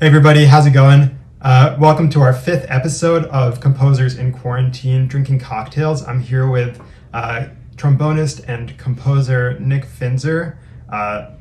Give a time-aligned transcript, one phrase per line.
[0.00, 1.18] Hey everybody, how's it going?
[1.42, 6.06] Uh, welcome to our fifth episode of Composers in Quarantine Drinking Cocktails.
[6.06, 6.80] I'm here with
[7.12, 10.56] uh, trombonist and composer Nick Finzer,
[10.88, 11.32] uh,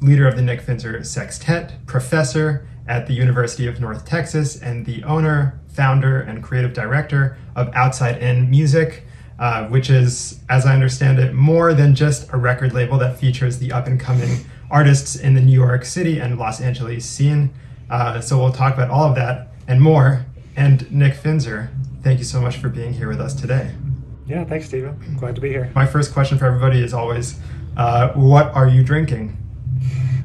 [0.00, 5.04] leader of the Nick Finzer Sextet, professor at the University of North Texas, and the
[5.04, 9.04] owner, founder, and creative director of Outside In Music.
[9.38, 13.60] Uh, which is, as I understand it, more than just a record label that features
[13.60, 17.54] the up and coming artists in the New York City and Los Angeles scene.
[17.90, 20.26] Uh, so we'll talk about all of that and more.
[20.56, 21.70] And Nick Finzer,
[22.02, 23.74] thank you so much for being here with us today.
[24.26, 25.16] Yeah, thanks, Stephen.
[25.18, 25.70] Glad to be here.
[25.74, 27.38] My first question for everybody is always,
[27.76, 29.36] uh, what are you drinking?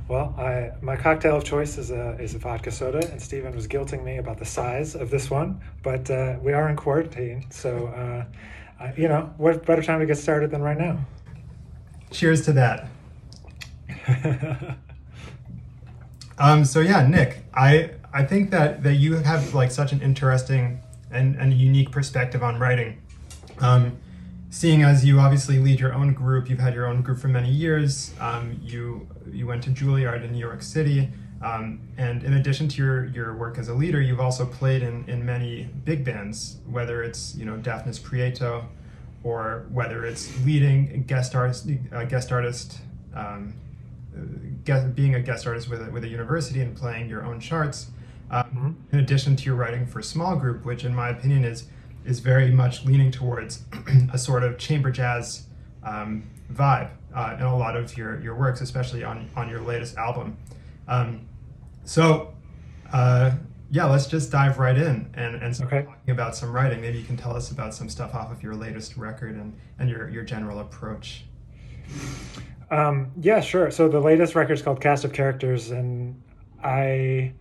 [0.10, 3.68] Well, I, my cocktail of choice is a is a vodka soda, and Stephen was
[3.68, 5.62] guilting me about the size of this one.
[5.82, 8.26] But uh, we are in quarantine, so uh,
[8.84, 11.00] I, you know, what better time to get started than right now?
[12.12, 12.88] Cheers to that.
[16.38, 20.82] um, so yeah, Nick, I I think that that you have like such an interesting
[21.12, 23.02] and, and unique perspective on writing.
[23.60, 23.98] Um,
[24.50, 27.50] seeing as you obviously lead your own group, you've had your own group for many
[27.50, 28.14] years.
[28.20, 31.10] Um, you you went to Juilliard in New York City,
[31.42, 35.06] um, and in addition to your your work as a leader, you've also played in,
[35.08, 38.66] in many big bands, whether it's you know Dafnis Prieto,
[39.24, 42.80] or whether it's leading guest artist uh, guest artist.
[44.66, 47.88] Guest, being a guest artist with a, with a university and playing your own charts,
[48.32, 48.72] um, mm-hmm.
[48.92, 51.66] in addition to your writing for small group, which in my opinion is
[52.06, 53.64] is very much leaning towards
[54.14, 55.46] a sort of chamber jazz
[55.84, 59.98] um, vibe uh, in a lot of your, your works, especially on, on your latest
[59.98, 60.38] album.
[60.88, 61.28] Um,
[61.86, 62.34] so,
[62.92, 63.32] uh,
[63.72, 65.86] yeah, let's just dive right in and, and start okay.
[65.86, 66.82] talking about some writing.
[66.82, 69.90] Maybe you can tell us about some stuff off of your latest record and, and
[69.90, 71.26] your, your general approach.
[72.74, 73.70] Um, yeah, sure.
[73.70, 76.20] So the latest record is called Cast of Characters, and
[76.64, 77.34] I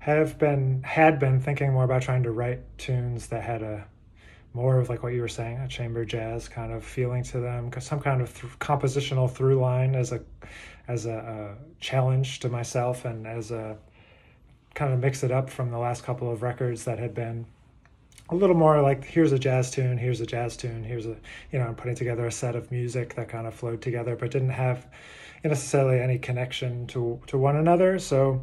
[0.00, 3.86] have been had been thinking more about trying to write tunes that had a
[4.54, 7.70] more of like what you were saying, a chamber jazz kind of feeling to them,
[7.78, 10.20] some kind of th- compositional through line as a
[10.88, 13.76] as a, a, challenge to myself and as a
[14.74, 17.46] kind of mix it up from the last couple of records that had been
[18.32, 21.16] a little more like here's a jazz tune, here's a jazz tune, here's a
[21.52, 24.30] you know I'm putting together a set of music that kind of flowed together, but
[24.30, 24.86] didn't have
[25.44, 27.98] necessarily any connection to to one another.
[27.98, 28.42] So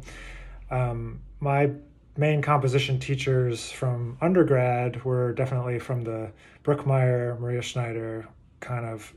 [0.70, 1.70] um, my
[2.16, 6.30] main composition teachers from undergrad were definitely from the
[6.64, 8.28] Brookmeyer, Maria Schneider
[8.60, 9.12] kind of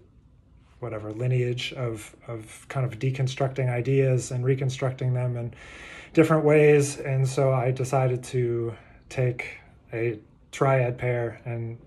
[0.80, 5.54] whatever lineage of of kind of deconstructing ideas and reconstructing them in
[6.14, 6.98] different ways.
[7.00, 8.74] And so I decided to
[9.10, 9.60] take
[9.94, 10.20] a
[10.54, 11.78] triad pair and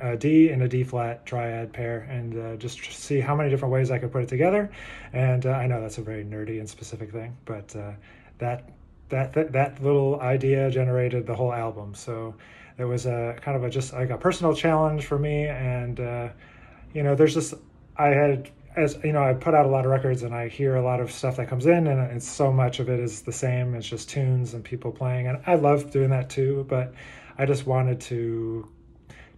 [0.00, 3.72] a D and a D flat triad pair and uh, just see how many different
[3.72, 4.70] ways I could put it together.
[5.12, 7.92] And uh, I know that's a very nerdy and specific thing, but uh,
[8.38, 8.68] that
[9.08, 11.94] that, that that little idea generated the whole album.
[11.94, 12.34] So
[12.78, 16.28] it was a kind of a just like a personal challenge for me, and uh,
[16.92, 17.54] you know, there's just
[17.96, 20.76] I had as you know, I put out a lot of records and I hear
[20.76, 23.32] a lot of stuff that comes in, and it's so much of it is the
[23.32, 23.74] same.
[23.74, 26.66] It's just tunes and people playing, and I love doing that too.
[26.68, 26.94] But
[27.38, 28.68] I just wanted to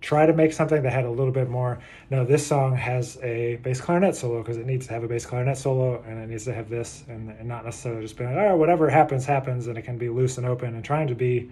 [0.01, 1.79] try to make something that had a little bit more.
[2.11, 5.25] No, this song has a bass clarinet solo because it needs to have a bass
[5.25, 8.51] clarinet solo, and it needs to have this, and, and not necessarily just being like,
[8.51, 11.51] oh, whatever happens, happens, and it can be loose and open, and trying to be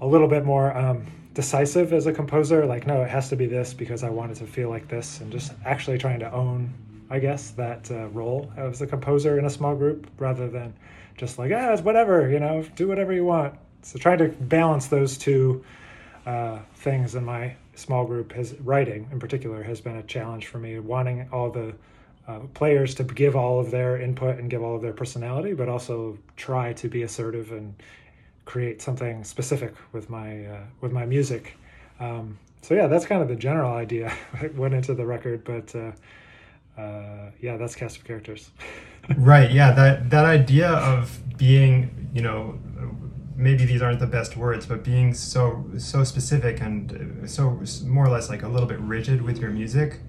[0.00, 2.66] a little bit more um, decisive as a composer.
[2.66, 5.30] Like, no, it has to be this because I wanted to feel like this, and
[5.30, 6.72] just actually trying to own,
[7.10, 10.74] I guess, that uh, role as a composer in a small group rather than
[11.16, 13.54] just like, ah, it's whatever, you know, do whatever you want.
[13.82, 15.64] So trying to balance those two
[16.26, 20.58] uh, things in my small group has writing in particular has been a challenge for
[20.58, 21.74] me wanting all the
[22.28, 25.68] uh, players to give all of their input and give all of their personality but
[25.68, 27.74] also try to be assertive and
[28.44, 31.56] create something specific with my uh, with my music.
[32.00, 34.12] Um, so yeah that's kind of the general idea.
[34.40, 38.50] That went into the record but uh, uh yeah that's cast of characters.
[39.16, 42.60] Right yeah that that idea of being you know
[43.36, 48.10] maybe these aren't the best words, but being so so specific and so more or
[48.10, 50.00] less like a little bit rigid with your music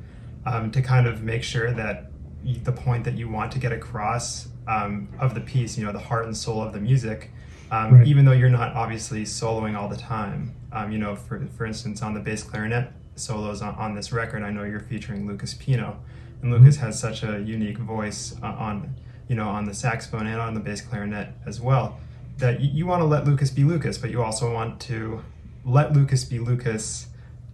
[0.46, 2.12] um, to kind of make sure that
[2.44, 6.00] the point that you want to get across um, of the piece, you know, the
[6.00, 7.32] heart and soul of the music,
[7.74, 8.08] um, right.
[8.08, 10.54] even though you're not obviously soloing all the time.
[10.72, 14.44] Um, you know, for for instance, on the bass clarinet solos on, on this record,
[14.44, 16.00] I know you're featuring Lucas Pino,
[16.42, 16.54] and mm-hmm.
[16.54, 16.86] Lucas mm-hmm.
[16.86, 18.96] has such a unique voice uh, on
[19.28, 22.00] you know on the saxophone and on the bass clarinet as well
[22.38, 25.24] that you, you want to let Lucas be Lucas, but you also want to
[25.66, 27.08] let Lucas be Lucas,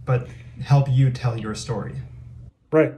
[0.04, 0.26] but
[0.62, 1.94] help you tell your story.
[2.72, 2.94] Right.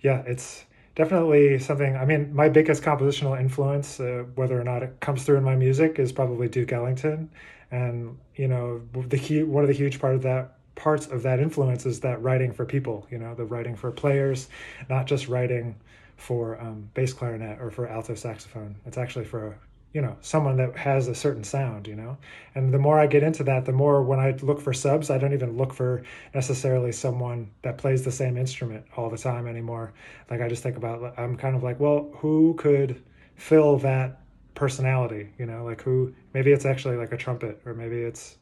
[0.00, 0.64] Yeah, it's
[1.00, 1.96] definitely something.
[1.96, 5.56] I mean, my biggest compositional influence, uh, whether or not it comes through in my
[5.56, 7.30] music, is probably Duke Ellington,
[7.70, 11.86] and you know, the one of the huge part of that parts of that influence
[11.86, 13.06] is that writing for people.
[13.10, 14.48] You know, the writing for players,
[14.90, 15.74] not just writing
[16.16, 18.76] for um, bass clarinet or for alto saxophone.
[18.84, 19.56] It's actually for
[19.92, 22.16] you know someone that has a certain sound you know?
[22.54, 25.18] And the more i get into that the more when i look for subs i
[25.18, 26.02] don't even look for
[26.34, 29.92] necessarily someone that plays the same instrument all the time anymore.
[30.30, 33.02] Like i just think about i'm kind of like well who could
[33.36, 34.20] fill that
[34.54, 35.64] personality you know?
[35.64, 38.36] Like who maybe it's actually like a trumpet or maybe it's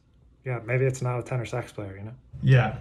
[0.45, 2.15] yeah maybe it's not a tenor sax player you know?
[2.41, 2.77] Yeah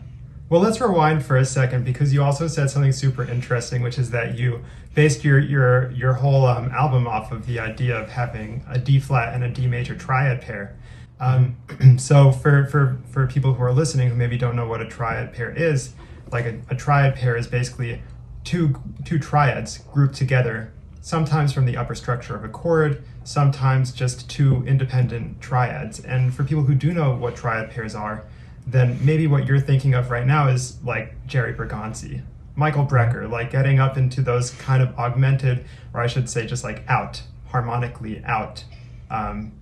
[0.50, 4.10] well, let's rewind for a second because you also said something super interesting, which is
[4.10, 4.64] that you
[4.94, 8.98] based your your your whole um, album off of the idea of having a D
[8.98, 10.74] flat and a D major triad pair.
[11.20, 11.56] Um,
[11.98, 15.34] so for for for people who are listening who maybe don't know what a triad
[15.34, 15.92] pair is,
[16.32, 18.00] like a, a triad pair is basically
[18.44, 18.74] two
[19.04, 20.72] two triads grouped together,
[21.02, 26.00] sometimes from the upper structure of a chord, sometimes just two independent triads.
[26.00, 28.24] And for people who do know what triad pairs are
[28.70, 32.22] then maybe what you're thinking of right now is like Jerry Bergonzi,
[32.54, 36.64] Michael Brecker, like getting up into those kind of augmented, or I should say, just
[36.64, 38.64] like out, harmonically out
[39.10, 39.52] um,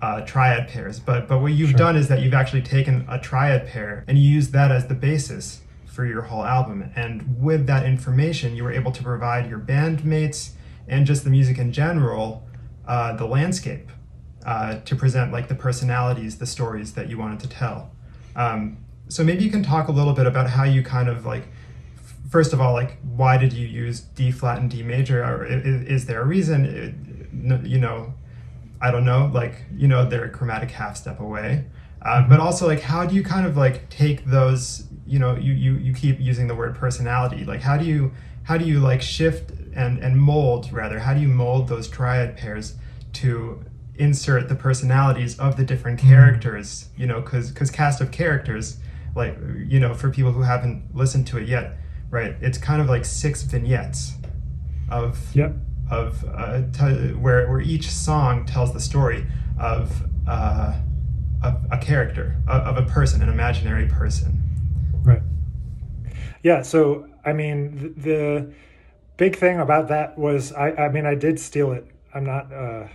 [0.00, 0.98] uh, triad pairs.
[1.00, 1.78] But but what you've sure.
[1.78, 4.94] done is that you've actually taken a triad pair and you use that as the
[4.94, 6.90] basis for your whole album.
[6.96, 10.52] And with that information, you were able to provide your bandmates
[10.88, 12.46] and just the music in general
[12.86, 13.90] uh, the landscape
[14.44, 17.90] uh, to present like the personalities, the stories that you wanted to tell.
[18.34, 18.78] Um,
[19.08, 21.44] so maybe you can talk a little bit about how you kind of like,
[22.30, 25.22] first of all, like why did you use D flat and D major?
[25.24, 26.64] Or is, is there a reason?
[26.64, 28.14] It, you know,
[28.80, 29.30] I don't know.
[29.32, 31.64] Like you know, they're a chromatic half step away.
[32.04, 35.52] Uh, but also like how do you kind of like take those you know you,
[35.52, 38.10] you you keep using the word personality like how do you
[38.42, 42.36] how do you like shift and and mold rather how do you mold those triad
[42.36, 42.74] pairs
[43.12, 43.64] to
[43.96, 46.08] insert the personalities of the different mm-hmm.
[46.08, 48.78] characters you know because because cast of characters
[49.14, 49.36] like
[49.66, 51.76] you know for people who haven't listened to it yet
[52.10, 54.14] right it's kind of like six vignettes
[54.90, 55.54] of yep.
[55.90, 59.26] of uh, t- where where each song tells the story
[59.58, 60.74] of uh,
[61.42, 64.38] of a character of, of a person an imaginary person.
[65.02, 65.22] Right.
[66.42, 68.52] Yeah so i mean the, the
[69.16, 71.86] big thing about that was i i mean i did steal it.
[72.14, 72.88] I'm not uh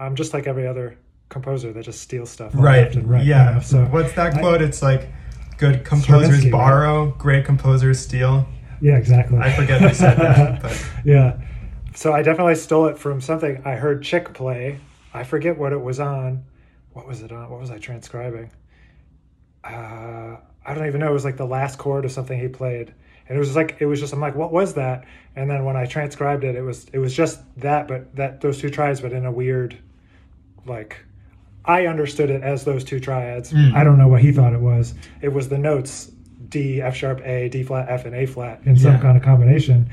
[0.00, 0.96] I'm just like every other
[1.28, 2.52] composer that just steals stuff.
[2.54, 2.92] Right.
[3.04, 3.24] right.
[3.24, 3.50] Yeah.
[3.50, 3.60] You know?
[3.60, 4.62] So what's that quote?
[4.62, 5.10] I, it's like
[5.58, 7.18] good composers borrow, right?
[7.18, 8.48] great composers steal.
[8.80, 9.38] Yeah, exactly.
[9.38, 11.38] I forget who said that, but yeah.
[11.94, 14.80] So I definitely stole it from something I heard Chick play.
[15.12, 16.44] I forget what it was on.
[16.94, 17.50] What was it on?
[17.50, 18.50] What was I transcribing?
[19.62, 21.10] Uh, I don't even know.
[21.10, 22.94] It was like the last chord of something he played,
[23.28, 24.14] and it was like it was just.
[24.14, 25.04] I'm like, what was that?
[25.36, 28.58] And then when I transcribed it, it was it was just that, but that those
[28.58, 29.76] two tries, but in a weird
[30.66, 31.04] like
[31.64, 33.52] I understood it as those two triads.
[33.52, 33.74] Mm.
[33.74, 34.94] I don't know what he thought it was.
[35.20, 36.10] It was the notes
[36.48, 39.00] D, F sharp, A, D flat, F, and A flat in some yeah.
[39.00, 39.90] kind of combination.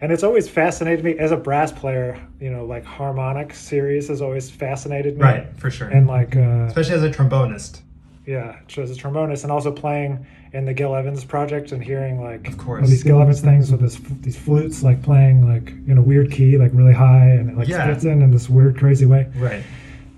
[0.00, 2.20] And it's always fascinated me as a brass player.
[2.40, 5.22] You know, like harmonic series has always fascinated me.
[5.22, 5.88] Right, for sure.
[5.88, 7.80] And like, uh, especially as a trombonist.
[8.26, 12.48] Yeah, as a trombonist, and also playing in the Gil Evans project and hearing like
[12.48, 16.02] of course these Gil Evans things with this these flutes like playing like in a
[16.02, 17.86] weird key, like really high, and it like yeah.
[17.86, 19.30] fits in in this weird, crazy way.
[19.36, 19.62] Right.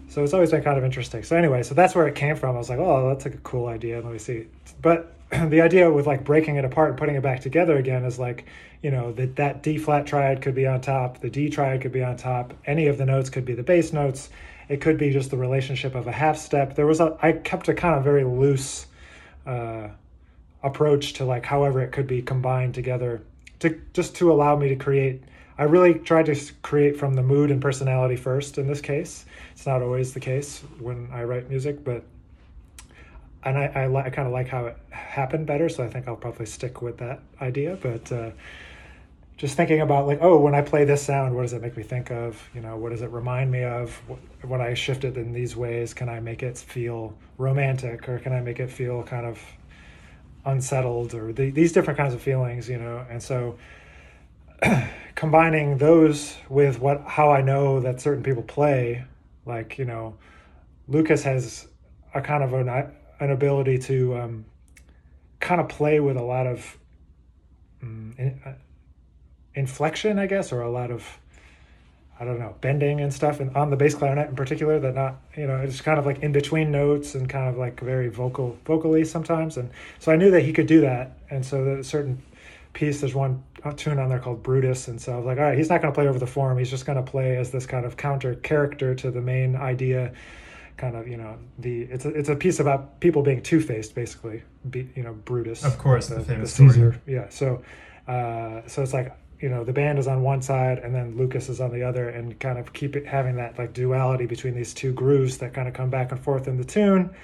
[0.08, 1.22] So it's always been kind of interesting.
[1.22, 2.55] So anyway, so that's where it came from.
[2.55, 4.01] I was like, oh, that's like a cool idea.
[4.01, 4.46] Let me see.
[4.81, 8.19] But the idea with like breaking it apart and putting it back together again is
[8.19, 8.46] like,
[8.82, 11.93] you know, that that D flat triad could be on top, the D triad could
[11.93, 12.55] be on top.
[12.65, 14.31] Any of the notes could be the bass notes.
[14.69, 16.77] It could be just the relationship of a half step.
[16.77, 18.86] There was a I kept a kind of very loose
[19.46, 19.89] uh,
[20.62, 23.22] approach to like however it could be combined together
[23.60, 25.22] to just to allow me to create
[25.58, 29.27] I really tried to create from the mood and personality first in this case.
[29.53, 32.05] It's not always the case when I write music, but
[33.44, 36.17] and I, I, I kind of like how it happened better, so I think I'll
[36.17, 37.77] probably stick with that idea.
[37.81, 38.31] But uh,
[39.36, 41.82] just thinking about like, oh, when I play this sound, what does it make me
[41.82, 42.41] think of?
[42.55, 43.91] You know, what does it remind me of?
[44.43, 48.32] When I shift it in these ways, can I make it feel romantic, or can
[48.32, 49.41] I make it feel kind of
[50.48, 52.69] unsettled, or the, these different kinds of feelings?
[52.69, 53.58] You know, and so
[55.14, 59.05] combining those with what how I know that certain people play,
[59.46, 60.17] like you know,
[60.88, 61.69] Lucas has
[62.14, 62.69] a kind of an
[63.20, 64.44] an ability to um,
[65.40, 66.78] kind of play with a lot of
[67.82, 68.40] um, in,
[69.55, 71.19] inflection, I guess, or a lot of
[72.20, 75.20] I don't know bending and stuff, and on the bass clarinet in particular, that not
[75.37, 78.58] you know it's kind of like in between notes and kind of like very vocal
[78.65, 82.22] vocally sometimes, and so I knew that he could do that, and so that certain
[82.72, 83.01] piece.
[83.01, 83.43] There's one
[83.77, 85.93] tune on there called Brutus, and so I was like, all right, he's not going
[85.93, 86.58] to play over the form.
[86.58, 90.13] He's just going to play as this kind of counter character to the main idea.
[90.77, 93.96] Kind of, you know, the it's a it's a piece about people being two faced,
[93.96, 94.43] basically.
[94.70, 96.93] Be, you know, Brutus, of course, the, the famous the Caesar.
[96.93, 97.17] Story.
[97.17, 97.63] Yeah, so
[98.06, 101.48] uh, so it's like you know the band is on one side and then Lucas
[101.48, 104.74] is on the other, and kind of keep it having that like duality between these
[104.74, 107.14] two grooves that kind of come back and forth in the tune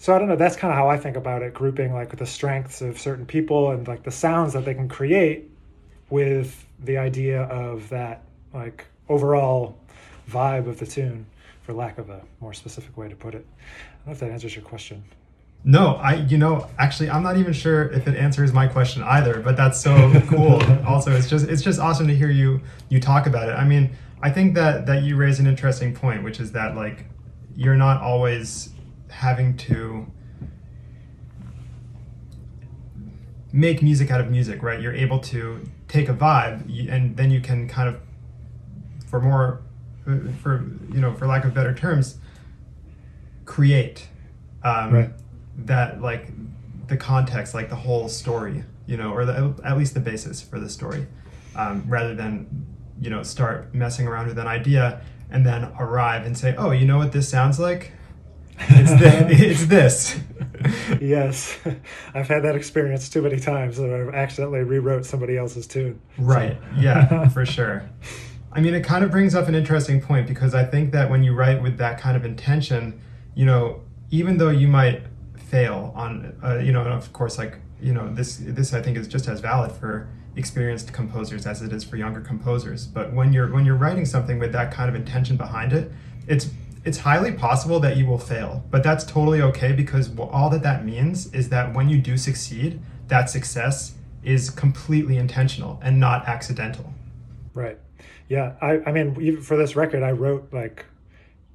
[0.00, 0.36] so I don't know.
[0.36, 3.72] That's kind of how I think about it, grouping like the strengths of certain people
[3.72, 5.50] and like the sounds that they can create
[6.08, 8.22] with the idea of that
[8.54, 9.76] like overall
[10.30, 11.26] vibe of the tune,
[11.62, 13.44] for lack of a more specific way to put it.
[13.58, 15.02] I don't know if that answers your question.
[15.68, 19.40] No, I you know actually I'm not even sure if it answers my question either,
[19.40, 20.62] but that's so cool.
[20.86, 23.52] also, it's just it's just awesome to hear you you talk about it.
[23.52, 23.90] I mean,
[24.22, 27.04] I think that that you raise an interesting point, which is that like
[27.54, 28.70] you're not always
[29.10, 30.06] having to
[33.52, 34.80] make music out of music, right?
[34.80, 38.00] You're able to take a vibe and then you can kind of,
[39.06, 39.62] for more,
[40.42, 42.18] for, you know, for lack of better terms,
[43.44, 44.08] create
[44.62, 45.10] um, right.
[45.58, 46.30] That, like,
[46.88, 50.58] the context, like the whole story, you know, or the, at least the basis for
[50.58, 51.06] the story,
[51.54, 52.66] um, rather than,
[53.00, 56.86] you know, start messing around with an idea and then arrive and say, oh, you
[56.86, 57.92] know what this sounds like?
[58.60, 60.18] It's, the, it's this.
[61.00, 61.58] yes,
[62.14, 66.00] I've had that experience too many times that I've accidentally rewrote somebody else's tune.
[66.16, 66.56] Right.
[66.74, 66.80] So.
[66.80, 67.88] yeah, for sure.
[68.50, 71.22] I mean, it kind of brings up an interesting point because I think that when
[71.22, 73.00] you write with that kind of intention,
[73.34, 75.02] you know, even though you might
[75.48, 78.96] fail on, uh, you know, and of course, like you know, this this I think
[78.96, 82.86] is just as valid for experienced composers as it is for younger composers.
[82.86, 85.90] But when you're when you're writing something with that kind of intention behind it,
[86.26, 86.50] it's
[86.84, 90.84] it's highly possible that you will fail, but that's totally okay because all that that
[90.84, 96.92] means is that when you do succeed, that success is completely intentional and not accidental.
[97.54, 97.78] Right.
[98.28, 98.54] Yeah.
[98.60, 100.86] I, I mean, even for this record, I wrote like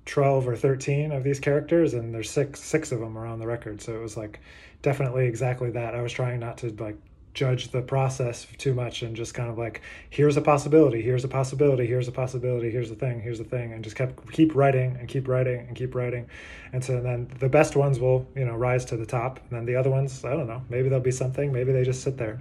[0.06, 3.82] 12 or 13 of these characters and there's six, six of them around the record.
[3.82, 4.40] So it was like
[4.82, 5.96] definitely exactly that.
[5.96, 6.98] I was trying not to like
[7.34, 11.28] judge the process too much and just kind of like here's a possibility here's a
[11.28, 14.96] possibility here's a possibility here's the thing here's the thing and just kept keep writing
[15.00, 16.28] and keep writing and keep writing
[16.74, 19.66] and so then the best ones will you know rise to the top and then
[19.66, 22.40] the other ones i don't know maybe there'll be something maybe they just sit there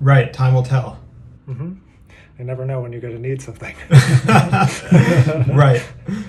[0.00, 0.98] right time will tell
[1.46, 1.74] mm-hmm.
[2.38, 3.74] You never know when you're going to need something.
[5.56, 5.82] Right.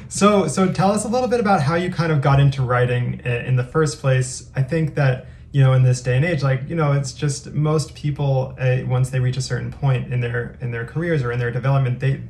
[0.07, 3.19] So so tell us a little bit about how you kind of got into writing
[3.25, 4.49] in the first place.
[4.55, 7.53] I think that you know in this day and age like you know it's just
[7.53, 11.31] most people uh, once they reach a certain point in their in their careers or
[11.31, 12.21] in their development they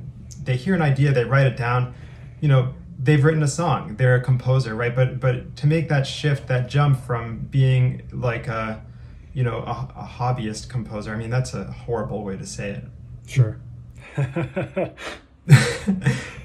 [0.43, 1.93] they hear an idea they write it down.
[2.41, 4.95] You know they've written a song they're a composer right?
[4.95, 8.83] But but to make that shift that jump from being like a
[9.33, 12.83] you know a, a hobbyist composer i mean that's a horrible way to say it.
[13.27, 13.59] Sure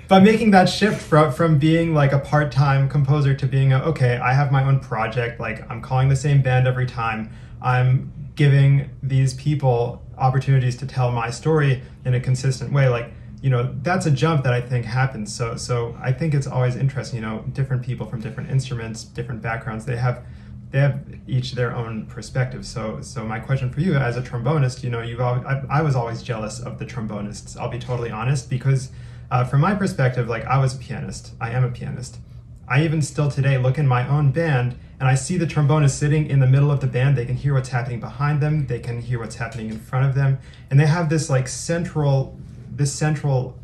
[0.08, 4.18] by making that shift from from being like a part-time composer to being a okay
[4.18, 7.30] i have my own project like i'm calling the same band every time
[7.62, 13.10] i'm giving these people opportunities to tell my story in a consistent way like
[13.40, 15.34] you know that's a jump that i think happens.
[15.34, 19.40] So so i think it's always interesting you know different people from different instruments different
[19.40, 20.22] backgrounds they have
[20.72, 22.66] they have each their own perspective.
[22.66, 25.82] So, so my question for you, as a trombonist, you know, you've always, I, I
[25.82, 27.58] was always jealous of the trombonists.
[27.58, 28.90] I'll be totally honest, because
[29.30, 32.18] uh, from my perspective, like I was a pianist, I am a pianist.
[32.66, 36.26] I even still today look in my own band and I see the trombonist sitting
[36.26, 37.18] in the middle of the band.
[37.18, 38.66] They can hear what's happening behind them.
[38.66, 40.38] They can hear what's happening in front of them,
[40.70, 42.38] and they have this like central,
[42.70, 43.58] this central,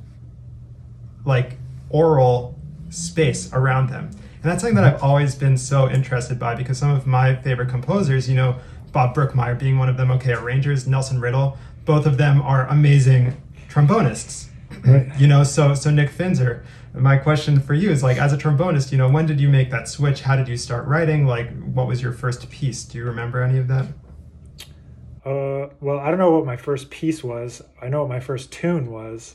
[1.25, 1.57] like
[1.91, 2.59] aural
[2.91, 4.11] space around them
[4.43, 7.69] and that's something that I've always been so interested by because some of my favorite
[7.69, 8.57] composers, you know,
[8.93, 13.37] Bob Brookmeyer being one of them, okay, arrangers, Nelson Riddle, both of them are amazing
[13.69, 14.49] trombonists.
[14.85, 15.11] Right.
[15.19, 16.63] You know, so so Nick Finzer,
[16.95, 19.71] my question for you is like as a trombonist, you know, when did you make
[19.71, 20.21] that switch?
[20.21, 21.27] How did you start writing?
[21.27, 22.85] Like what was your first piece?
[22.85, 23.87] Do you remember any of that?
[25.25, 27.61] Uh, well, I don't know what my first piece was.
[27.83, 29.35] I know what my first tune was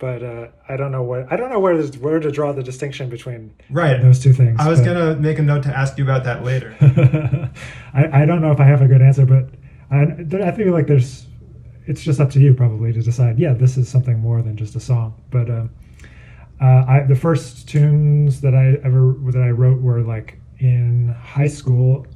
[0.00, 2.62] but uh, I don't know what I don't know where to, where to draw the
[2.62, 4.58] distinction between right those two things.
[4.58, 6.74] I was gonna make a note to ask you about that later.
[7.94, 9.50] I, I don't know if I have a good answer, but
[9.90, 11.26] I I feel like there's
[11.86, 13.38] it's just up to you probably to decide.
[13.38, 15.20] Yeah, this is something more than just a song.
[15.30, 15.70] But um,
[16.60, 21.48] uh, I the first tunes that I ever that I wrote were like in high
[21.48, 22.06] school,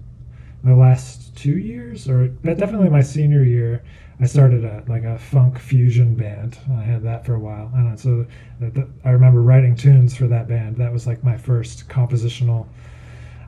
[0.65, 3.85] the last two years or but definitely my senior year
[4.21, 6.59] I started a like a funk fusion band.
[6.71, 7.71] I had that for a while.
[7.75, 7.99] and.
[7.99, 8.27] So
[8.61, 10.77] the, the, I remember writing tunes for that band.
[10.77, 12.67] That was like my first compositional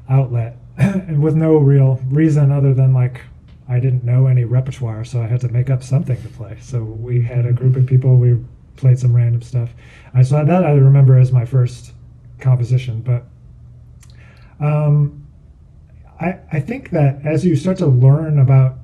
[0.08, 3.20] outlet, and with no real reason other than like
[3.68, 6.58] I didn't know any repertoire, so I had to make up something to play.
[6.60, 8.16] So we had a group of people.
[8.16, 8.38] We
[8.76, 9.70] played some random stuff.
[10.14, 11.92] I saw that I remember as my first
[12.40, 13.24] composition, but
[14.64, 15.25] um,
[16.20, 18.78] I I think that as you start to learn about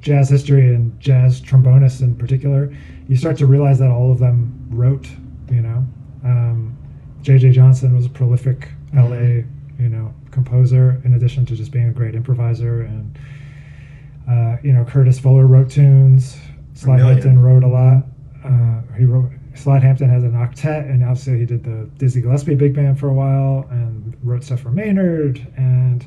[0.00, 2.74] jazz history and jazz trombonists in particular,
[3.08, 5.08] you start to realize that all of them wrote.
[5.50, 5.86] You know,
[6.24, 6.76] um,
[7.22, 7.50] J.J.
[7.50, 9.44] Johnson was a prolific L.A.
[9.78, 13.18] you know composer in addition to just being a great improviser and
[14.28, 16.38] uh, you know Curtis Fuller wrote tunes.
[16.74, 18.04] Slide Hampton wrote a lot.
[18.44, 22.56] Uh, he wrote Slide Hampton has an octet, and obviously he did the Dizzy Gillespie
[22.56, 25.46] big band for a while, and wrote stuff for Maynard.
[25.56, 26.04] And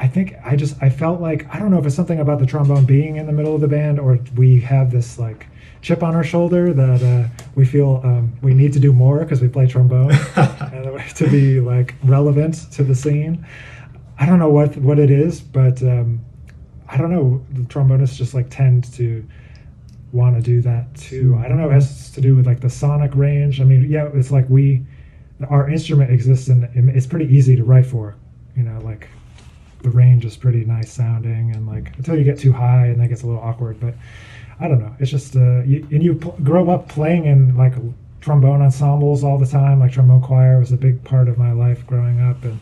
[0.00, 2.46] I think I just I felt like I don't know if it's something about the
[2.46, 5.46] trombone being in the middle of the band, or we have this like
[5.82, 9.42] chip on our shoulder that uh, we feel um, we need to do more because
[9.42, 13.46] we play trombone and to be like relevant to the scene.
[14.18, 16.20] I don't know what what it is, but um,
[16.88, 17.44] I don't know.
[17.52, 19.22] The trombonists just like tend to
[20.12, 21.38] want to do that too.
[21.38, 21.68] I don't know.
[21.68, 23.60] It has to do with like the sonic range.
[23.60, 24.82] I mean, yeah, it's like we,
[25.50, 28.16] our instrument exists and it's pretty easy to write for.
[28.56, 29.08] You know, like
[29.82, 33.08] the range is pretty nice sounding, and like until you get too high and that
[33.08, 33.80] gets a little awkward.
[33.80, 33.94] But
[34.58, 34.94] I don't know.
[34.98, 37.74] It's just uh, you, and you pl- grow up playing in like
[38.20, 39.80] trombone ensembles all the time.
[39.80, 42.60] Like trombone choir was a big part of my life growing up, and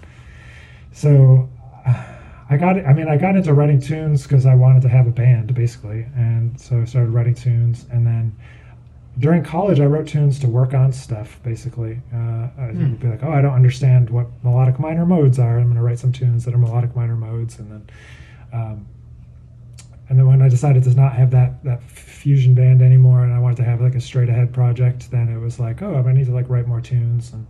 [0.93, 1.49] so.
[2.51, 5.11] I got I mean I got into writing tunes because I wanted to have a
[5.11, 7.85] band basically, and so I started writing tunes.
[7.91, 8.35] And then
[9.19, 12.01] during college, I wrote tunes to work on stuff basically.
[12.13, 15.59] Uh, I'd be like, oh, I don't understand what melodic minor modes are.
[15.59, 17.91] I'm going to write some tunes that are melodic minor modes, and then.
[18.53, 18.87] Um,
[20.11, 23.39] and then when I decided to not have that that fusion band anymore, and I
[23.39, 26.27] wanted to have like a straight ahead project, then it was like, oh, I need
[26.27, 27.47] to like write more tunes, and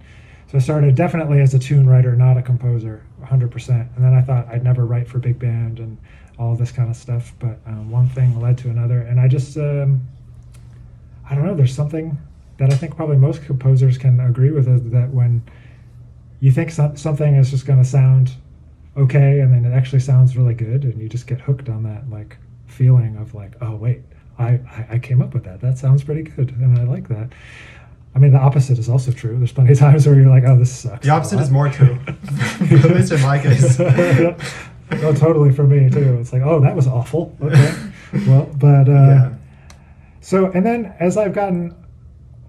[0.50, 3.68] so I started definitely as a tune writer, not a composer, 100%.
[3.68, 5.98] And then I thought I'd never write for big band and
[6.38, 7.34] all this kind of stuff.
[7.38, 9.02] But um, one thing led to another.
[9.02, 10.08] And I just, um,
[11.30, 12.18] I don't know, there's something
[12.58, 15.42] that I think probably most composers can agree with is that when
[16.40, 18.32] you think so- something is just going to sound
[18.96, 22.10] okay and then it actually sounds really good and you just get hooked on that
[22.10, 24.02] like feeling of like oh wait
[24.38, 27.32] I, I, I came up with that that sounds pretty good and i like that
[28.14, 29.38] I mean, the opposite is also true.
[29.38, 31.98] There's plenty of times where you're like, "Oh, this sucks." The opposite is more true,
[32.08, 33.78] at least in my case.
[33.78, 34.34] no,
[35.14, 36.18] totally for me too.
[36.18, 37.74] It's like, "Oh, that was awful." Okay,
[38.26, 39.34] well, but uh, yeah.
[40.20, 41.74] So and then as I've gotten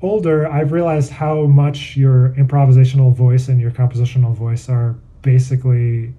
[0.01, 6.13] older, I've realized how much your improvisational voice and your compositional voice are basically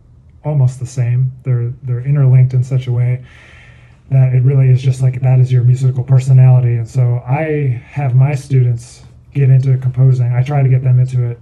[0.45, 1.33] almost the same.
[1.45, 3.25] They're they're interlinked in such a way
[4.11, 6.75] that it really is just like that is your musical personality.
[6.75, 10.33] And so I have my students get into composing.
[10.33, 11.39] I try to get them into it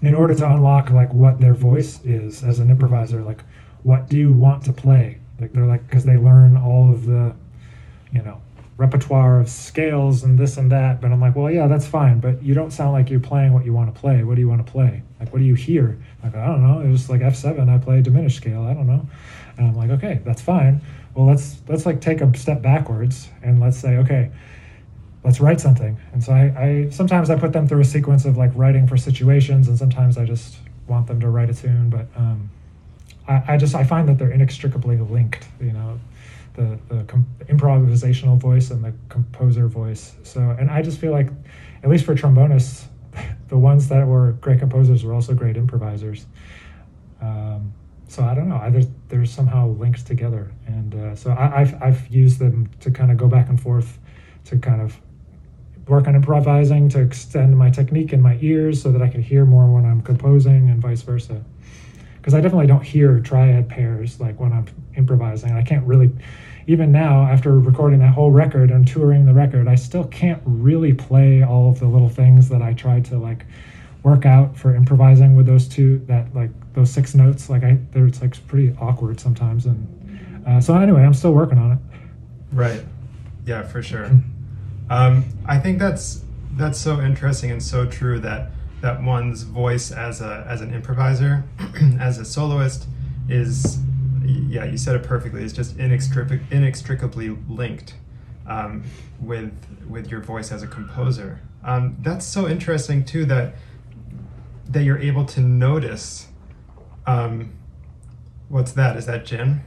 [0.00, 3.22] in order to unlock like what their voice is as an improviser.
[3.22, 3.42] Like,
[3.82, 5.18] what do you want to play?
[5.40, 7.34] Like they're like because they learn all of the,
[8.12, 8.40] you know,
[8.76, 11.00] repertoire of scales and this and that.
[11.00, 12.20] But I'm like, well, yeah, that's fine.
[12.20, 14.24] But you don't sound like you're playing what you want to play.
[14.24, 15.02] What do you want to play?
[15.20, 15.98] Like, what do you hear?
[16.22, 16.80] Like, I don't know.
[16.80, 17.68] It was like F7.
[17.68, 18.62] I play diminished scale.
[18.62, 19.06] I don't know.
[19.56, 20.80] And I'm like, okay, that's fine.
[21.14, 24.30] Well, let's let's like take a step backwards and let's say, okay,
[25.22, 25.96] let's write something.
[26.12, 28.96] And so I, I sometimes I put them through a sequence of like writing for
[28.96, 30.56] situations, and sometimes I just
[30.88, 31.88] want them to write a tune.
[31.90, 32.50] But um,
[33.26, 35.46] I, I just I find that they're inextricably linked.
[35.60, 36.00] You know,
[36.54, 37.04] the the
[37.46, 40.14] improvisational voice and the composer voice.
[40.22, 41.28] So and I just feel like,
[41.82, 42.84] at least for trombonists,
[43.48, 46.26] the ones that were great composers were also great improvisers.
[47.20, 47.72] Um,
[48.08, 48.56] so I don't know.
[48.56, 52.90] I, there's, there's somehow linked together, and uh, so I, I've I've used them to
[52.90, 53.98] kind of go back and forth,
[54.46, 54.96] to kind of
[55.88, 59.44] work on improvising, to extend my technique in my ears so that I can hear
[59.44, 61.42] more when I'm composing, and vice versa.
[62.16, 65.52] Because I definitely don't hear triad pairs like when I'm improvising.
[65.52, 66.10] I can't really,
[66.66, 70.92] even now after recording that whole record and touring the record, I still can't really
[70.92, 73.46] play all of the little things that I tried to like
[74.02, 78.04] work out for improvising with those two that like those six notes like i they're
[78.04, 81.78] it's like pretty awkward sometimes and uh, so anyway i'm still working on it
[82.54, 82.84] Right.
[83.44, 84.10] Yeah, for sure.
[84.88, 90.20] Um, I think that's that's so interesting and so true that that one's voice as
[90.20, 91.44] a as an improviser,
[91.98, 92.86] as a soloist,
[93.28, 93.78] is
[94.24, 95.42] yeah, you said it perfectly.
[95.42, 97.94] It's just inextric- inextricably linked
[98.46, 98.84] um,
[99.20, 99.52] with
[99.88, 101.40] with your voice as a composer.
[101.62, 103.54] Um, that's so interesting too that
[104.68, 106.28] that you're able to notice.
[107.06, 107.52] Um,
[108.48, 108.96] what's that?
[108.96, 109.62] Is that gin?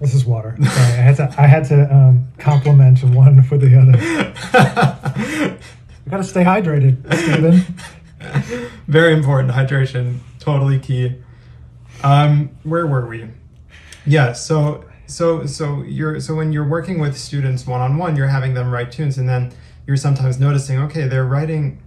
[0.00, 3.76] this is water Sorry, i had to i had to um, compliment one for the
[3.76, 3.98] other
[6.04, 7.64] you gotta stay hydrated Stephen.
[8.86, 9.52] Very important.
[9.52, 11.16] Hydration, totally key.
[12.02, 13.28] Um, where were we?
[14.08, 18.28] Yeah, so so so you're so when you're working with students one on one, you're
[18.28, 19.52] having them write tunes, and then
[19.86, 21.82] you're sometimes noticing, okay, they're writing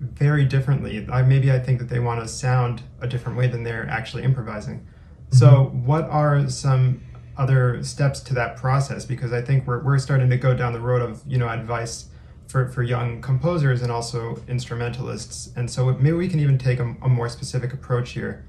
[0.00, 1.06] very differently.
[1.10, 4.22] I, maybe I think that they want to sound a different way than they're actually
[4.22, 4.78] improvising.
[4.78, 5.36] Mm-hmm.
[5.36, 7.02] So, what are some
[7.36, 9.04] other steps to that process?
[9.04, 12.06] Because I think we're, we're starting to go down the road of you know advice
[12.46, 15.50] for, for young composers and also instrumentalists.
[15.54, 18.46] And so maybe we can even take a, a more specific approach here.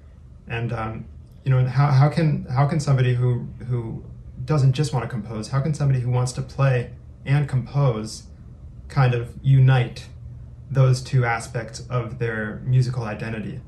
[0.48, 1.06] And um,
[1.44, 4.04] you know, how, how can how can somebody who who
[4.46, 6.92] doesn't just want to compose, how can somebody who wants to play
[7.26, 8.24] and compose
[8.88, 10.08] kind of unite
[10.72, 13.60] those two aspects of their musical identity?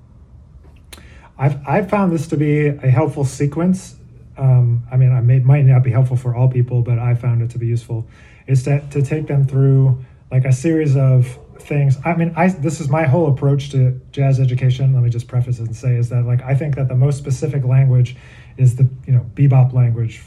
[1.37, 3.95] I've, I've found this to be a helpful sequence.
[4.37, 7.41] Um, I mean, I may, might not be helpful for all people, but I found
[7.41, 8.07] it to be useful.
[8.47, 11.97] Is to, to take them through like a series of things.
[12.05, 14.93] I mean, I this is my whole approach to jazz education.
[14.93, 17.17] Let me just preface it and say is that like I think that the most
[17.17, 18.15] specific language
[18.57, 20.21] is the you know bebop language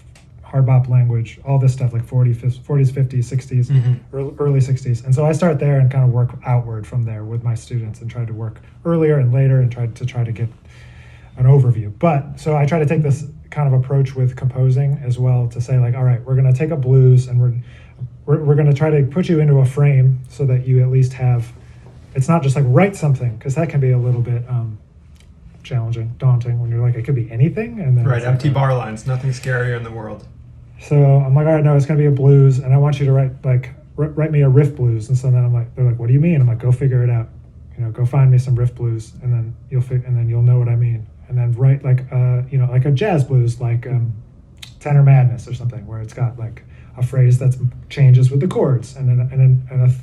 [0.54, 4.40] hard bop language, all this stuff like 40, 40s, 50s, 60s, mm-hmm.
[4.40, 5.04] early 60s.
[5.04, 8.00] And so I start there and kind of work outward from there with my students
[8.00, 10.48] and try to work earlier and later and try to try to get
[11.36, 11.92] an overview.
[11.98, 15.60] But so I try to take this kind of approach with composing as well to
[15.60, 17.54] say like, all right, we're going to take a blues and we're
[18.26, 20.90] we're, we're going to try to put you into a frame so that you at
[20.90, 21.52] least have
[22.14, 24.78] it's not just like write something because that can be a little bit um,
[25.62, 28.76] challenging daunting when you're like it could be anything and then right empty like, bar
[28.76, 30.26] lines nothing scarier in the world
[30.80, 33.06] so I'm like, all right, no, it's gonna be a blues, and I want you
[33.06, 35.08] to write like r- write me a riff blues.
[35.08, 36.40] And so then I'm like, they're like, what do you mean?
[36.40, 37.28] I'm like, go figure it out.
[37.76, 40.42] You know, go find me some riff blues, and then you'll fi- and then you'll
[40.42, 41.06] know what I mean.
[41.28, 44.12] And then write like uh, you know, like a jazz blues, like um,
[44.80, 46.62] Tenor Madness or something, where it's got like
[46.96, 47.56] a phrase that
[47.90, 50.00] changes with the chords, and then and then and a th-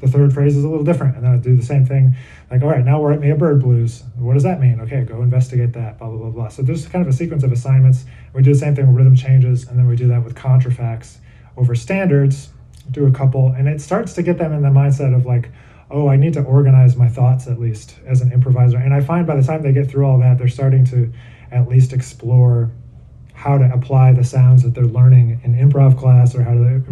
[0.00, 2.14] the third phrase is a little different, and then I do the same thing.
[2.50, 4.04] Like, all right, now write me a bird blues.
[4.16, 4.80] What does that mean?
[4.82, 5.98] Okay, go investigate that.
[5.98, 6.48] Blah blah blah blah.
[6.48, 8.04] So there's kind of a sequence of assignments.
[8.32, 11.18] We do the same thing with rhythm changes, and then we do that with contrafacts
[11.56, 12.50] over standards.
[12.90, 15.50] Do a couple, and it starts to get them in the mindset of like,
[15.90, 18.78] oh, I need to organize my thoughts at least as an improviser.
[18.78, 21.12] And I find by the time they get through all that, they're starting to
[21.50, 22.70] at least explore
[23.38, 26.82] how to apply the sounds that they're learning in improv class or how to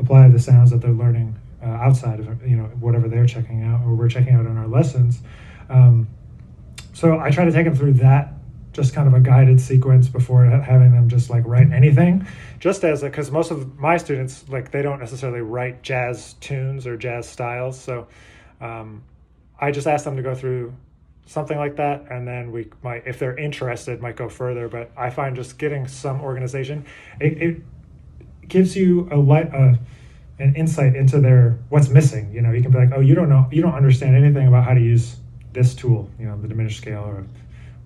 [0.00, 3.80] apply the sounds that they're learning uh, outside of you know whatever they're checking out
[3.84, 5.20] or we're checking out in our lessons.
[5.70, 6.08] Um,
[6.92, 8.32] so I try to take them through that
[8.72, 12.26] just kind of a guided sequence before having them just like write anything
[12.58, 16.94] just as because most of my students like they don't necessarily write jazz tunes or
[16.94, 18.06] jazz styles so
[18.60, 19.02] um,
[19.58, 20.74] i just ask them to go through
[21.26, 25.10] something like that and then we might if they're interested might go further but i
[25.10, 26.84] find just getting some organization
[27.20, 27.62] it, it
[28.48, 29.78] gives you a light a,
[30.38, 32.30] an insight into their what's missing.
[32.32, 34.64] You know, you can be like, oh, you don't know, you don't understand anything about
[34.64, 35.16] how to use
[35.52, 36.10] this tool.
[36.18, 37.24] You know, the diminished scale or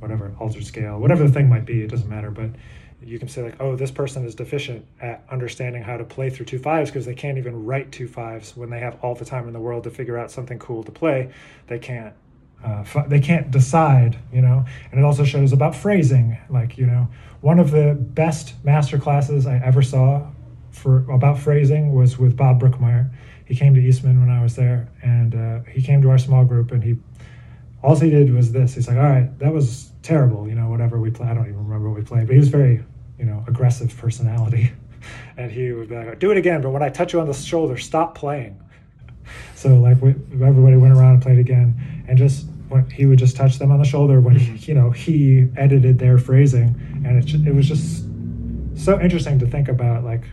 [0.01, 1.83] whatever altered scale, whatever the thing might be.
[1.83, 2.51] It doesn't matter, but
[3.03, 6.47] you can say like, oh, this person is deficient at understanding how to play through
[6.47, 9.47] two fives because they can't even write two fives when they have all the time
[9.47, 11.31] in the world to figure out something cool to play.
[11.69, 12.15] They can't.
[12.63, 16.37] Uh, they can't decide, you know, and it also shows about phrasing.
[16.51, 17.09] Like, you know,
[17.41, 20.27] one of the best master classes I ever saw
[20.71, 23.11] for about phrasing was with Bob Brookmeyer.
[23.45, 26.45] He came to Eastman when I was there, and uh, he came to our small
[26.45, 26.97] group, and he
[27.83, 28.75] all he did was this.
[28.75, 31.31] He's like, "All right, that was terrible, you know, whatever we played.
[31.31, 32.85] I don't even remember what we played, but he was very,
[33.19, 34.73] you know, aggressive personality,
[35.37, 37.35] and he would be like, "Do it again, but when I touch you on the
[37.35, 38.61] shoulder, stop playing."
[39.55, 43.37] So like we, everybody went around and played again, and just when he would just
[43.37, 47.47] touch them on the shoulder when he, you know he edited their phrasing, and it
[47.47, 48.05] it was just
[48.75, 50.25] so interesting to think about like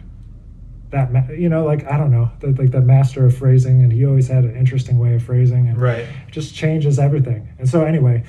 [0.89, 4.05] that you know like i don't know the, like the master of phrasing and he
[4.05, 6.07] always had an interesting way of phrasing and right.
[6.31, 7.49] just changes everything.
[7.59, 8.23] And so anyway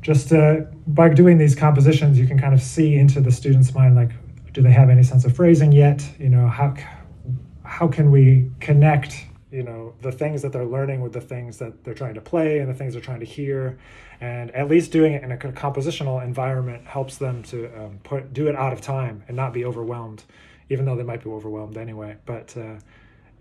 [0.00, 3.96] just uh, by doing these compositions you can kind of see into the student's mind
[3.96, 4.12] like
[4.58, 6.04] do they have any sense of phrasing yet?
[6.18, 6.74] You know how
[7.64, 11.84] how can we connect you know the things that they're learning with the things that
[11.84, 13.78] they're trying to play and the things they're trying to hear
[14.20, 18.48] and at least doing it in a compositional environment helps them to um, put do
[18.48, 20.24] it out of time and not be overwhelmed
[20.70, 22.16] even though they might be overwhelmed anyway.
[22.26, 22.78] But uh,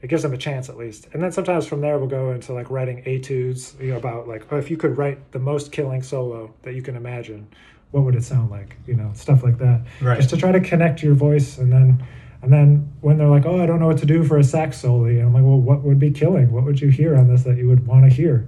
[0.01, 1.07] it gives them a chance at least.
[1.13, 4.51] And then sometimes from there we'll go into like writing etudes, you know, about like
[4.51, 7.47] oh, if you could write the most killing solo that you can imagine,
[7.91, 8.77] what would it sound like?
[8.85, 9.81] You know, stuff like that.
[10.01, 10.17] Right.
[10.17, 12.05] Just to try to connect your voice, and then
[12.41, 14.77] and then when they're like, oh, I don't know what to do for a sax
[14.79, 16.51] solo, and I'm like, well, what would be killing?
[16.51, 18.47] What would you hear on this that you would want to hear?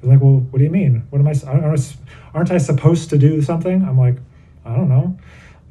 [0.00, 1.06] They're like, well, what do you mean?
[1.10, 1.34] What am I?
[2.34, 3.82] Aren't I supposed to do something?
[3.82, 4.16] I'm like,
[4.64, 5.18] I don't know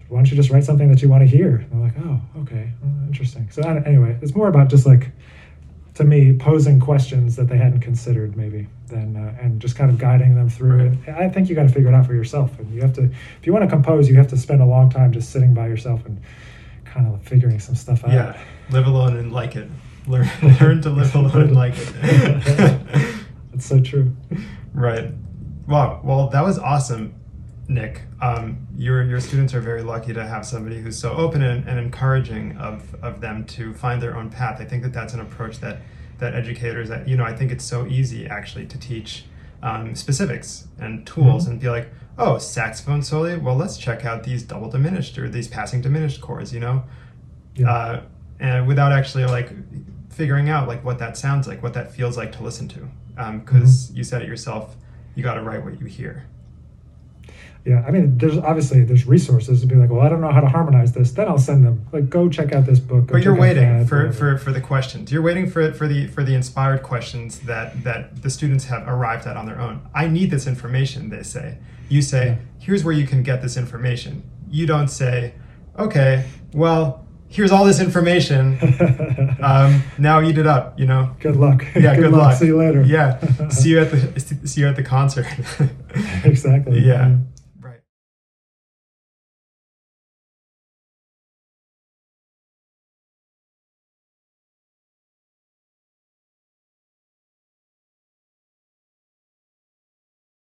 [0.10, 1.58] why don't you just write something that you want to hear?
[1.58, 3.48] And they're like, oh, okay, well, interesting.
[3.52, 5.12] So anyway, it's more about just like
[5.94, 9.98] to me posing questions that they hadn't considered maybe then uh, and just kind of
[10.00, 10.98] guiding them through Right.
[11.08, 13.04] it i think you got to figure it out for yourself and you have to
[13.04, 15.68] if you want to compose you have to spend a long time just sitting by
[15.68, 16.22] yourself and
[16.94, 19.70] kind of figuring some stuff out Yeah, live alone and like it.
[20.08, 20.28] Learn,
[20.60, 22.44] learn to live alone and like it.
[23.52, 24.16] that's so true
[24.74, 25.12] right.
[25.68, 26.02] Wow.
[26.04, 27.14] Well, that was awesome,
[27.68, 28.02] Nick.
[28.22, 31.78] Um, your your students are very lucky to have somebody who's so open and, and
[31.80, 34.60] encouraging of of them to find their own path.
[34.60, 35.82] I think that that's an approach that
[36.18, 39.26] that educators that you know I think it's so easy actually to teach
[39.62, 41.52] um, specifics and tools Mhm.
[41.52, 43.40] and be like, oh, saxophone solo.
[43.40, 46.54] Well, let's check out these double diminished or these passing diminished chords.
[46.54, 46.84] You know,
[47.56, 48.02] yeah uh,
[48.40, 49.50] and without actually like
[50.12, 52.88] figuring out like what that sounds like, what that feels like to listen to.
[53.40, 54.76] Because you said it yourself,
[55.16, 56.26] you got to write what you hear.
[57.66, 60.40] yeah i mean there's obviously there's resources to be like well i don't know how
[60.40, 63.36] to harmonize this then i'll send them like go check out this book But you're
[63.36, 64.14] waiting for, whatever.
[64.14, 65.12] for, for the questions.
[65.12, 69.28] You're waiting for for the for the inspired questions that that the students have arrived
[69.28, 69.82] at on their own.
[69.94, 71.10] I need this information.
[71.10, 71.58] They say.
[71.90, 74.24] You say, here's where you can get this information.
[74.50, 75.34] You don't say,
[75.78, 78.58] okay, well, here's all this information.
[79.42, 80.78] Um, now eat it up.
[80.78, 81.16] You know.
[81.22, 81.96] good luck Yeah.
[81.96, 82.36] good, luck.
[82.38, 83.20] see you later Yeah.
[83.50, 85.26] see you at the see you at the concert.
[86.26, 87.16] exactly Yeah.